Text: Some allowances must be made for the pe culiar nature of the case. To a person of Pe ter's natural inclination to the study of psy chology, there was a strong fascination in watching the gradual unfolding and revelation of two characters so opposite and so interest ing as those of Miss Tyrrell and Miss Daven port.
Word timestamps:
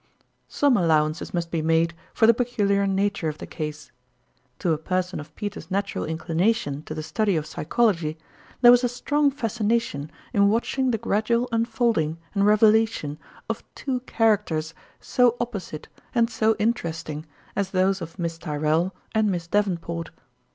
Some 0.47 0.77
allowances 0.77 1.31
must 1.31 1.51
be 1.51 1.61
made 1.61 1.93
for 2.11 2.25
the 2.25 2.33
pe 2.33 2.45
culiar 2.45 2.89
nature 2.89 3.29
of 3.29 3.37
the 3.37 3.45
case. 3.45 3.91
To 4.57 4.73
a 4.73 4.79
person 4.79 5.19
of 5.19 5.35
Pe 5.35 5.49
ter's 5.49 5.69
natural 5.69 6.05
inclination 6.05 6.81
to 6.85 6.95
the 6.95 7.03
study 7.03 7.35
of 7.35 7.45
psy 7.45 7.65
chology, 7.65 8.17
there 8.61 8.71
was 8.71 8.83
a 8.83 8.89
strong 8.89 9.29
fascination 9.29 10.11
in 10.33 10.49
watching 10.49 10.89
the 10.89 10.97
gradual 10.97 11.47
unfolding 11.51 12.17
and 12.33 12.47
revelation 12.47 13.19
of 13.47 13.63
two 13.75 13.99
characters 14.07 14.73
so 14.99 15.37
opposite 15.39 15.87
and 16.15 16.31
so 16.31 16.55
interest 16.57 17.07
ing 17.07 17.27
as 17.55 17.69
those 17.69 18.01
of 18.01 18.17
Miss 18.17 18.39
Tyrrell 18.39 18.95
and 19.13 19.29
Miss 19.29 19.47
Daven 19.47 19.79
port. 19.79 20.09